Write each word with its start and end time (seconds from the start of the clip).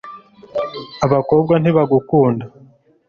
abakobwa 1.05 1.53
ntibagukunda 1.61 2.45